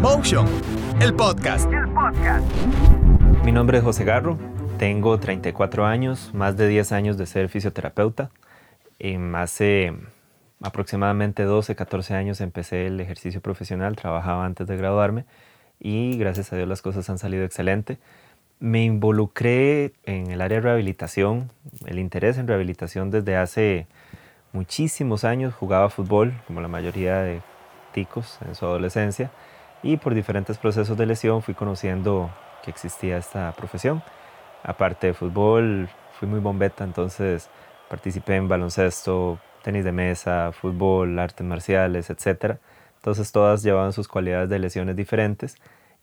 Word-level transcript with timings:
Motion, 0.00 0.46
el 1.02 1.14
podcast. 1.14 1.70
Mi 3.44 3.52
nombre 3.52 3.76
es 3.76 3.84
José 3.84 4.04
Garro, 4.04 4.38
tengo 4.78 5.20
34 5.20 5.84
años, 5.84 6.30
más 6.32 6.56
de 6.56 6.68
10 6.68 6.92
años 6.92 7.18
de 7.18 7.26
ser 7.26 7.50
fisioterapeuta. 7.50 8.30
Em, 8.98 9.34
hace 9.34 9.92
aproximadamente 10.62 11.42
12, 11.42 11.74
14 11.76 12.14
años 12.14 12.40
empecé 12.40 12.86
el 12.86 12.98
ejercicio 12.98 13.42
profesional, 13.42 13.94
trabajaba 13.94 14.46
antes 14.46 14.66
de 14.66 14.78
graduarme 14.78 15.26
y 15.78 16.16
gracias 16.16 16.50
a 16.54 16.56
Dios 16.56 16.66
las 16.66 16.80
cosas 16.80 17.10
han 17.10 17.18
salido 17.18 17.44
excelente. 17.44 17.98
Me 18.58 18.82
involucré 18.82 19.92
en 20.04 20.30
el 20.30 20.40
área 20.40 20.56
de 20.56 20.62
rehabilitación, 20.62 21.50
el 21.84 21.98
interés 21.98 22.38
en 22.38 22.48
rehabilitación 22.48 23.10
desde 23.10 23.36
hace 23.36 23.86
muchísimos 24.54 25.24
años. 25.24 25.52
Jugaba 25.52 25.90
fútbol, 25.90 26.32
como 26.46 26.62
la 26.62 26.68
mayoría 26.68 27.18
de 27.18 27.42
ticos 27.92 28.38
en 28.46 28.54
su 28.54 28.64
adolescencia, 28.64 29.30
y 29.82 29.96
por 29.96 30.14
diferentes 30.14 30.58
procesos 30.58 30.96
de 30.96 31.06
lesión 31.06 31.42
fui 31.42 31.54
conociendo 31.54 32.30
que 32.62 32.70
existía 32.70 33.16
esta 33.16 33.52
profesión. 33.52 34.02
Aparte 34.62 35.08
de 35.08 35.14
fútbol, 35.14 35.88
fui 36.18 36.28
muy 36.28 36.40
bombeta, 36.40 36.84
entonces 36.84 37.48
participé 37.88 38.36
en 38.36 38.48
baloncesto, 38.48 39.38
tenis 39.62 39.84
de 39.84 39.92
mesa, 39.92 40.52
fútbol, 40.52 41.18
artes 41.18 41.46
marciales, 41.46 42.10
etc. 42.10 42.56
Entonces 42.96 43.32
todas 43.32 43.62
llevaban 43.62 43.92
sus 43.92 44.08
cualidades 44.08 44.50
de 44.50 44.58
lesiones 44.58 44.96
diferentes 44.96 45.56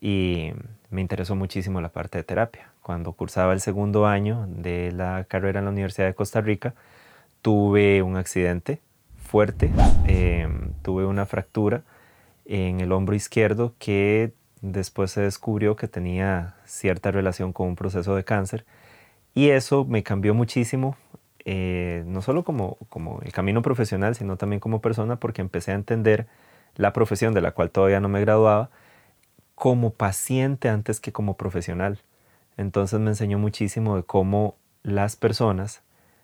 y 0.00 0.52
me 0.90 1.00
interesó 1.00 1.34
muchísimo 1.34 1.80
la 1.80 1.88
parte 1.88 2.18
de 2.18 2.24
terapia. 2.24 2.70
Cuando 2.82 3.12
cursaba 3.12 3.52
el 3.52 3.60
segundo 3.60 4.06
año 4.06 4.46
de 4.48 4.92
la 4.92 5.24
carrera 5.24 5.60
en 5.60 5.66
la 5.66 5.70
Universidad 5.70 6.06
de 6.06 6.14
Costa 6.14 6.40
Rica, 6.40 6.74
tuve 7.40 8.02
un 8.02 8.16
accidente 8.16 8.80
fuerte, 9.16 9.70
em, 10.06 10.72
tuve 10.82 11.06
una 11.06 11.24
fractura 11.24 11.82
en 12.44 12.80
el 12.80 12.92
hombro 12.92 13.14
izquierdo 13.14 13.74
que 13.78 14.32
después 14.60 15.10
se 15.10 15.20
descubrió 15.20 15.76
que 15.76 15.88
tenía 15.88 16.56
cierta 16.64 17.10
relación 17.10 17.52
con 17.52 17.68
un 17.68 17.76
proceso 17.76 18.14
de 18.14 18.24
cáncer 18.24 18.64
y 19.34 19.50
eso 19.50 19.84
me 19.84 20.02
cambió 20.02 20.34
muchísimo 20.34 20.96
eh, 21.44 22.04
no 22.06 22.22
solo 22.22 22.44
como, 22.44 22.76
como 22.88 23.20
el 23.22 23.32
camino 23.32 23.62
profesional, 23.62 24.14
sino 24.14 24.36
también 24.36 24.60
como 24.60 24.80
persona, 24.80 25.16
porque 25.16 25.40
empecé 25.42 25.72
a 25.72 25.74
entender 25.74 26.28
la 26.76 26.92
profesión 26.92 27.34
de 27.34 27.40
la 27.40 27.52
cual 27.52 27.70
todavía 27.70 28.00
no 28.00 28.08
me 28.08 28.20
graduaba 28.20 28.70
como 29.54 29.90
paciente 29.90 30.68
antes 30.68 31.00
que 31.00 31.12
como 31.12 31.36
profesional. 31.36 32.00
Entonces 32.56 33.00
me 33.00 33.10
enseñó 33.10 33.38
muchísimo 33.38 33.96
de 33.96 34.04
cómo 34.04 34.56
las 34.82 35.16
personas 35.16 35.82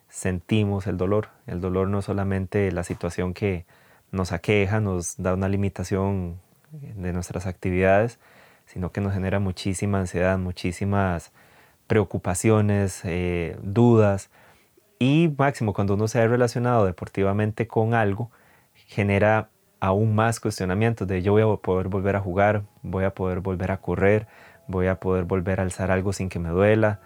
sentimos 0.09 0.87
el 0.87 0.97
dolor. 0.97 1.29
El 1.47 1.61
dolor 1.61 1.89
no 1.89 1.99
es 1.99 2.05
solamente 2.05 2.71
la 2.73 2.85
situación 2.85 3.35
que 3.35 3.67
nos 4.13 4.33
aqueja, 4.33 4.81
nos 4.81 5.17
da 5.17 5.35
una 5.35 5.49
limitación 5.49 6.41
de 6.71 7.13
nuestras 7.13 7.47
actividades, 7.47 8.19
sino 8.67 8.93
que 8.93 9.01
nos 9.01 9.15
genera 9.15 9.41
muchísima 9.41 10.01
ansiedad, 10.01 10.39
muchísimas 10.39 11.33
preocupaciones, 11.87 13.01
eh, 13.05 13.57
dudas, 13.63 14.31
y 14.99 15.33
máximo, 15.39 15.73
cuando 15.73 15.95
uno 15.95 16.09
se 16.09 16.21
ha 16.21 16.27
relacionado 16.27 16.85
deportivamente 16.85 17.69
con 17.69 17.95
algo, 17.95 18.31
genera 18.75 19.49
aún 19.81 20.15
más 20.17 20.41
cuestionamientos 20.41 21.07
de 21.07 21.23
yo 21.23 21.33
voy 21.33 21.43
a 21.43 21.57
poder 21.57 21.89
volver 21.89 22.17
a 22.17 22.21
jugar, 22.21 22.65
voy 22.83 23.05
a 23.05 23.15
poder 23.15 23.41
volver 23.41 23.71
a 23.71 23.77
correr, 23.81 24.27
voy 24.67 24.89
a 24.89 24.99
poder 24.99 25.25
volver 25.25 25.61
a 25.61 25.63
alzar 25.63 25.93
algo 25.93 26.13
sin 26.13 26.29
que 26.29 26.41
me 26.41 26.49
duela, 26.49 27.01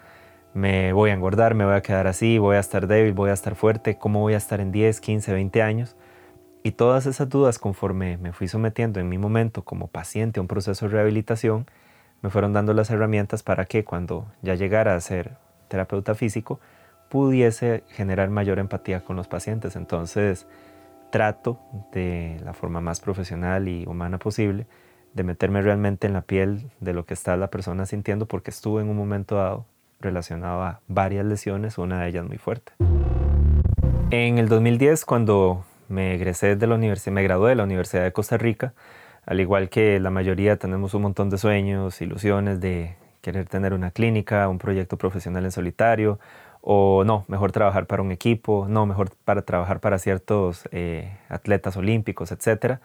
me 0.55 0.95
voy 0.95 1.11
a 1.11 1.15
engordar, 1.15 1.55
me 1.55 1.67
voy 1.67 1.75
a 1.75 1.83
quedar 1.83 2.07
así, 2.07 2.39
voy 2.39 2.57
a 2.57 2.61
estar 2.61 2.87
débil, 2.87 3.13
voy 3.13 3.29
a 3.31 3.35
estar 3.35 3.57
fuerte, 3.57 3.99
cómo 3.99 4.21
voy 4.21 4.35
a 4.35 4.39
estar 4.39 4.61
en 4.61 4.73
10, 4.73 5.01
15, 5.01 5.33
20 5.33 5.63
años. 5.63 5.97
Y 6.63 6.73
todas 6.73 7.07
esas 7.07 7.29
dudas 7.29 7.59
conforme 7.59 8.19
me 8.19 8.33
fui 8.33 8.47
sometiendo 8.47 9.01
en 9.01 9.09
mi 9.09 9.19
momento 9.19 9.63
como 9.63 9.89
paciente 9.89 10.39
a 10.39 10.43
un 10.43 10.49
proceso 10.49 10.87
de 10.87 10.93
rehabilitación, 10.93 11.67
me 12.23 12.31
fueron 12.31 12.53
dando 12.53 12.73
las 12.73 12.91
herramientas 12.91 13.43
para 13.43 13.65
que 13.65 13.85
cuando 13.85 14.27
ya 14.43 14.55
llegara 14.55 14.95
a 14.95 15.01
ser 15.01 15.37
terapeuta 15.67 16.15
físico, 16.15 16.61
pudiese 17.09 17.83
generar 17.89 18.31
mayor 18.31 18.61
empatía 18.61 19.05
con 19.05 19.17
los 19.17 19.27
pacientes. 19.27 19.75
Entonces, 19.75 20.47
trato 21.11 21.59
de 21.93 22.41
la 22.45 22.53
forma 22.53 22.81
más 22.81 23.01
profesional 23.01 23.69
y 23.69 23.85
humana 23.87 24.19
posible 24.19 24.67
de 25.15 25.25
meterme 25.25 25.63
realmente 25.63 26.07
en 26.07 26.13
la 26.13 26.23
piel 26.23 26.71
de 26.81 26.95
lo 26.95 27.05
que 27.05 27.15
está 27.15 27.37
la 27.37 27.51
persona 27.51 27.87
sintiendo 27.87 28.27
porque 28.27 28.51
estuve 28.51 28.83
en 28.83 28.89
un 28.89 28.97
momento 28.97 29.37
dado 29.37 29.67
relacionado 30.01 30.63
a 30.63 30.81
varias 30.89 31.27
lesiones, 31.27 31.77
una 31.77 32.01
de 32.01 32.09
ellas 32.09 32.27
muy 32.27 32.39
fuerte. 32.39 32.73
En 34.11 34.39
el 34.39 34.49
2010, 34.49 35.05
cuando 35.05 35.65
me 35.93 36.15
egresé 36.15 36.57
de 36.57 36.67
la 36.67 36.75
universidad, 36.75 37.13
me 37.13 37.23
gradué 37.23 37.51
de 37.51 37.57
la 37.57 37.65
Universidad 37.65 38.03
de 38.03 38.13
Costa 38.13 38.39
Rica, 38.39 38.75
al 39.25 39.41
igual 39.41 39.69
que 39.69 40.01
la 40.01 40.11
mayoría 40.11 40.57
tenemos 40.57 40.95
un 40.95 41.03
montón 41.03 41.31
de 41.31 41.39
sueños, 41.39 42.01
ilusiones 42.01 42.61
de 42.61 42.97
querer 43.21 43.47
tener 43.47 43.73
una 43.75 43.93
clínica, 43.93 44.49
un 44.49 44.59
proyecto 44.59 44.97
profesional 44.97 45.45
en 45.45 45.53
solitario 45.53 46.19
o 46.61 47.05
no, 47.05 47.25
mejor 47.29 47.53
trabajar 47.53 47.87
para 47.87 48.03
un 48.03 48.11
equipo, 48.11 48.67
no, 48.69 48.87
mejor 48.87 49.11
para 49.25 49.43
trabajar 49.43 49.81
para 49.81 49.99
ciertos 49.99 50.69
eh, 50.73 51.17
atletas 51.29 51.77
olímpicos, 51.77 52.33
etc. 52.33 52.79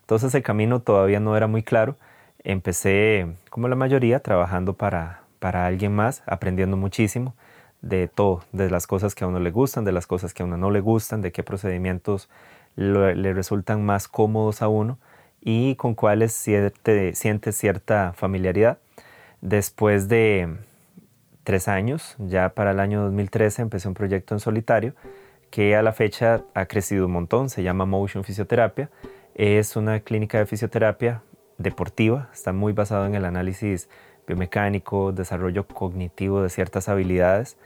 Entonces 0.00 0.34
el 0.34 0.42
camino 0.42 0.80
todavía 0.80 1.20
no 1.20 1.36
era 1.36 1.46
muy 1.46 1.62
claro. 1.62 1.96
Empecé, 2.42 3.26
como 3.50 3.68
la 3.68 3.76
mayoría, 3.76 4.20
trabajando 4.20 4.74
para, 4.74 5.22
para 5.38 5.66
alguien 5.66 5.94
más, 5.94 6.22
aprendiendo 6.26 6.76
muchísimo 6.76 7.34
de 7.82 8.08
todo, 8.08 8.44
de 8.52 8.70
las 8.70 8.86
cosas 8.86 9.14
que 9.14 9.24
a 9.24 9.26
uno 9.26 9.40
le 9.40 9.50
gustan, 9.50 9.84
de 9.84 9.92
las 9.92 10.06
cosas 10.06 10.34
que 10.34 10.42
a 10.42 10.46
uno 10.46 10.56
no 10.56 10.70
le 10.70 10.80
gustan, 10.80 11.22
de 11.22 11.32
qué 11.32 11.42
procedimientos 11.42 12.28
le 12.76 13.32
resultan 13.34 13.84
más 13.84 14.08
cómodos 14.08 14.62
a 14.62 14.68
uno 14.68 14.98
y 15.40 15.74
con 15.76 15.94
cuáles 15.94 16.32
siente, 16.32 17.52
cierta 17.52 18.12
familiaridad. 18.14 18.78
Después 19.40 20.08
de, 20.08 20.56
tres 21.50 21.68
años. 21.68 22.16
Ya 22.18 22.50
para 22.50 22.72
el 22.72 22.80
año 22.80 23.02
2013 23.02 23.62
empecé 23.62 23.88
un 23.88 23.94
proyecto 23.94 24.34
en 24.34 24.40
solitario 24.40 24.94
que 25.50 25.74
a 25.74 25.82
la 25.82 25.92
fecha 25.92 26.44
ha 26.54 26.66
crecido 26.66 27.06
un 27.06 27.12
montón. 27.12 27.50
Se 27.50 27.62
llama 27.62 27.86
Motion 27.86 28.24
Fisioterapia. 28.24 28.90
Es 29.34 29.76
una 29.76 30.00
clínica 30.00 30.38
de 30.38 30.46
fisioterapia 30.46 31.22
deportiva. 31.58 32.28
Está 32.32 32.52
muy 32.52 32.72
basado 32.72 33.06
en 33.06 33.14
el 33.14 33.24
análisis 33.24 33.88
biomecánico, 34.30 35.12
desarrollo 35.12 35.66
cognitivo 35.66 36.42
de 36.42 36.50
ciertas 36.50 36.88
habilidades 36.88 37.56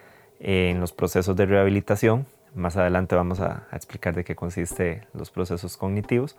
en 0.41 0.81
los 0.81 0.93
procesos 0.93 1.37
de 1.37 1.47
rehabilitación. 1.47 2.27
Más 2.55 2.77
adelante 2.77 3.15
vamos 3.15 3.41
a, 3.41 3.67
explicar 3.73 4.15
de 4.15 4.25
qué 4.25 4.35
consiste 4.35 5.07
los 5.13 5.31
procesos 5.31 5.77
cognitivos. 5.77 6.37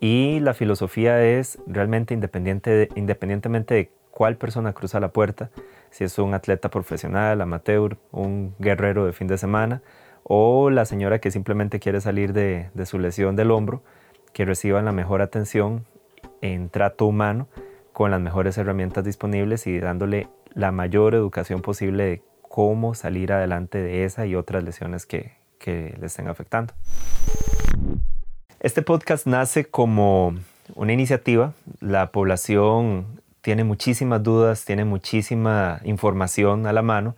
Y 0.00 0.38
la 0.40 0.54
filosofía 0.54 1.24
es 1.24 1.58
realmente 1.66 2.14
independiente 2.14 2.88
independientemente 2.94 3.74
de 3.74 3.90
cuál 4.12 4.36
persona 4.36 4.72
cruza 4.72 5.00
la 5.00 5.08
puerta, 5.08 5.50
si 5.90 6.04
es 6.04 6.18
un 6.18 6.34
atleta 6.34 6.70
profesional, 6.70 7.40
amateur, 7.40 7.96
un 8.12 8.54
guerrero 8.58 9.06
de 9.06 9.12
fin 9.12 9.26
de 9.26 9.38
semana 9.38 9.82
o 10.22 10.70
la 10.70 10.84
señora 10.84 11.20
que 11.20 11.30
simplemente 11.30 11.80
quiere 11.80 12.00
salir 12.00 12.32
de, 12.32 12.70
su 12.84 12.98
lesión 12.98 13.34
del 13.34 13.50
hombro, 13.50 13.82
que 14.32 14.44
reciban 14.44 14.84
la 14.84 14.92
mejor 14.92 15.22
atención 15.22 15.86
en 16.42 16.68
trato 16.68 17.06
humano 17.06 17.48
con 17.98 18.12
las 18.12 18.20
mejores 18.20 18.56
herramientas 18.56 19.02
disponibles 19.02 19.66
y 19.66 19.80
dándole 19.80 20.28
la 20.54 20.70
mayor 20.70 21.16
educación 21.16 21.62
posible 21.62 22.04
de 22.04 22.22
cómo 22.42 22.94
salir 22.94 23.32
adelante 23.32 23.82
de 23.82 24.04
esa 24.04 24.24
y 24.24 24.36
otras 24.36 24.62
lesiones 24.62 25.04
que, 25.04 25.32
que 25.58 25.96
le 25.98 26.06
estén 26.06 26.28
afectando. 26.28 26.74
Este 28.60 28.82
podcast 28.82 29.26
nace 29.26 29.64
como 29.64 30.36
una 30.76 30.92
iniciativa. 30.92 31.54
La 31.80 32.12
población 32.12 33.20
tiene 33.40 33.64
muchísimas 33.64 34.22
dudas, 34.22 34.64
tiene 34.64 34.84
muchísima 34.84 35.80
información 35.82 36.68
a 36.68 36.72
la 36.72 36.82
mano 36.82 37.16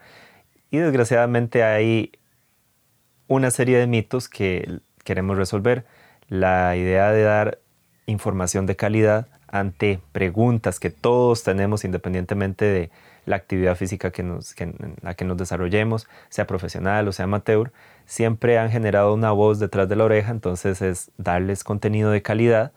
y 0.70 0.78
desgraciadamente 0.78 1.62
hay 1.62 2.12
una 3.28 3.50
serie 3.50 3.76
de 3.76 3.86
mitos 3.86 4.30
que 4.30 4.80
queremos 5.04 5.36
resolver. 5.36 5.84
La 6.28 6.74
idea 6.74 7.12
de 7.12 7.22
dar 7.22 7.58
información 8.06 8.64
de 8.64 8.76
calidad 8.76 9.28
ante 9.50 10.00
preguntas 10.12 10.80
que 10.80 10.90
todos 10.90 11.42
tenemos 11.42 11.84
independientemente 11.84 12.64
de 12.64 12.90
la 13.26 13.36
actividad 13.36 13.76
física 13.76 14.10
que 14.10 14.22
nos, 14.22 14.58
en 14.60 14.96
la 15.02 15.14
que 15.14 15.24
nos 15.24 15.36
desarrollemos, 15.36 16.08
sea 16.28 16.46
profesional 16.46 17.08
o 17.08 17.12
sea 17.12 17.24
amateur, 17.24 17.72
siempre 18.06 18.58
han 18.58 18.70
generado 18.70 19.14
una 19.14 19.30
voz 19.32 19.58
detrás 19.58 19.88
de 19.88 19.96
la 19.96 20.04
oreja, 20.04 20.30
entonces 20.30 20.82
es 20.82 21.10
darles 21.18 21.64
contenido 21.64 22.10
de 22.10 22.22
calidad 22.22 22.72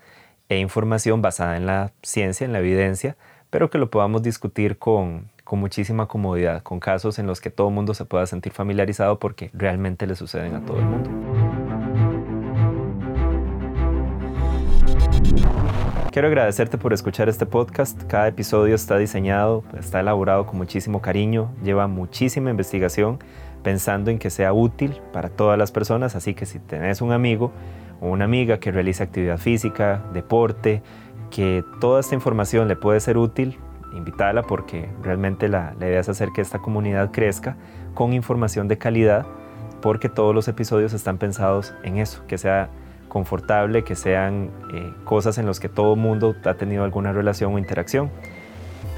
e 0.50 0.60
información 0.60 1.22
basada 1.22 1.58
en 1.58 1.66
la 1.66 1.92
ciencia, 2.02 2.46
en 2.46 2.54
la 2.54 2.60
evidencia, 2.60 3.16
pero 3.50 3.70
que 3.70 3.78
lo 3.78 3.90
podamos 3.90 4.22
discutir 4.22 4.78
con, 4.78 5.30
con 5.44 5.60
muchísima 5.60 6.08
comodidad, 6.08 6.64
con 6.64 6.80
casos 6.80 7.20
en 7.20 7.28
los 7.28 7.42
que 7.42 7.50
todo 7.50 7.70
el 7.70 7.74
mundo 7.74 7.94
se 7.94 8.06
pueda 8.06 8.26
sentir 8.26 8.52
familiarizado 8.52 9.20
porque 9.20 9.50
realmente 9.54 10.08
le 10.08 10.16
suceden 10.16 10.56
a 10.56 10.66
todo 10.66 10.80
el 10.80 10.86
mundo. 10.86 11.33
Quiero 16.14 16.28
agradecerte 16.28 16.78
por 16.78 16.94
escuchar 16.94 17.28
este 17.28 17.48
podcast. 17.48 18.04
Cada 18.04 18.28
episodio 18.28 18.76
está 18.76 19.00
diseñado, 19.00 19.64
está 19.80 20.00
elaborado 20.00 20.46
con 20.46 20.60
muchísimo 20.60 21.02
cariño, 21.02 21.50
lleva 21.64 21.88
muchísima 21.88 22.52
investigación 22.52 23.18
pensando 23.64 24.12
en 24.12 24.20
que 24.20 24.30
sea 24.30 24.54
útil 24.54 25.02
para 25.12 25.30
todas 25.30 25.58
las 25.58 25.72
personas, 25.72 26.16
así 26.16 26.36
que 26.36 26.46
si 26.46 26.60
tenés 26.60 27.02
un 27.02 27.14
amigo 27.14 27.52
o 28.00 28.10
una 28.10 28.26
amiga 28.26 28.60
que 28.60 28.72
realiza 28.72 29.06
actividad 29.06 29.40
física, 29.40 30.04
deporte, 30.14 30.84
que 31.32 31.66
toda 31.82 32.00
esta 32.00 32.14
información 32.14 32.68
le 32.68 32.76
puede 32.76 33.00
ser 33.00 33.18
útil, 33.18 33.58
invítala 33.96 34.44
porque 34.44 34.92
realmente 35.02 35.50
la, 35.50 35.74
la 35.80 35.88
idea 35.88 36.02
es 36.02 36.10
hacer 36.10 36.30
que 36.30 36.42
esta 36.42 36.60
comunidad 36.60 37.10
crezca 37.10 37.58
con 37.96 38.14
información 38.14 38.68
de 38.68 38.78
calidad 38.78 39.26
porque 39.82 40.10
todos 40.10 40.36
los 40.36 40.48
episodios 40.48 40.94
están 40.94 41.18
pensados 41.18 41.74
en 41.82 41.98
eso, 41.98 42.24
que 42.28 42.38
sea 42.38 42.70
confortable, 43.08 43.84
que 43.84 43.96
sean 43.96 44.50
eh, 44.74 44.92
cosas 45.04 45.38
en 45.38 45.46
las 45.46 45.60
que 45.60 45.70
todo 45.70 45.96
mundo 45.96 46.36
ha 46.46 46.56
tenido 46.56 46.84
alguna 46.84 47.14
relación 47.14 47.54
o 47.54 47.60
interacción. 47.60 48.10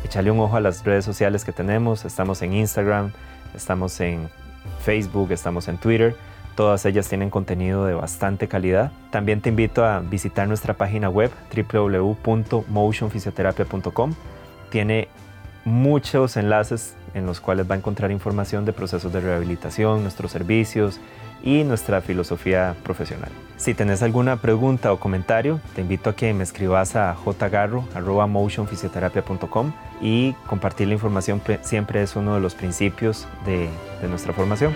Echarle 0.04 0.32
un 0.32 0.40
ojo 0.40 0.56
a 0.56 0.62
las 0.62 0.84
redes 0.84 1.06
sociales 1.06 1.46
que 1.46 1.52
tenemos, 1.52 2.06
estamos 2.06 2.42
en 2.42 2.54
Instagram, 2.54 3.12
estamos 3.54 4.00
en 4.00 4.30
Facebook, 4.82 5.32
estamos 5.32 5.68
en 5.68 5.78
Twitter, 5.78 6.16
todas 6.56 6.86
ellas 6.86 7.08
tienen 7.10 7.30
contenido 7.30 7.86
de 7.86 7.94
bastante 7.94 8.48
calidad. 8.48 8.92
También 9.12 9.42
te 9.42 9.50
invito 9.50 9.86
a 9.86 10.00
visitar 10.00 10.48
nuestra 10.48 10.74
página 10.76 11.10
web 11.10 11.30
www.motionfisioterapia.com. 11.54 14.14
Tiene 14.70 15.10
muchos 15.66 16.38
enlaces 16.38 16.96
en 17.16 17.26
los 17.26 17.40
cuales 17.40 17.68
va 17.70 17.74
a 17.74 17.80
encontrar 17.80 18.12
información 18.12 18.64
de 18.66 18.74
procesos 18.74 19.12
de 19.12 19.22
rehabilitación, 19.22 20.04
nuestros 20.04 20.32
servicios 20.32 21.00
y 21.42 21.64
nuestra 21.64 22.02
filosofía 22.02 22.76
profesional. 22.84 23.32
Si 23.58 23.74
tenés 23.74 24.04
alguna 24.04 24.40
pregunta 24.42 24.94
o 24.94 25.00
comentario, 25.00 25.60
te 25.74 25.82
invito 25.82 26.12
a 26.12 26.16
que 26.16 26.32
me 26.34 26.44
escribas 26.44 26.96
a 26.96 27.16
jgarro.motionfisioterapia.com 27.16 29.74
y 30.02 30.34
compartir 30.48 30.90
la 30.90 30.94
información 30.94 31.42
siempre 31.62 32.04
es 32.04 32.16
uno 32.16 32.36
de 32.36 32.42
los 32.42 32.54
principios 32.54 33.28
de, 33.46 33.70
de 34.02 34.08
nuestra 34.08 34.34
formación. 34.34 34.76